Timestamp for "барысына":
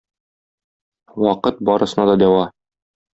1.69-2.07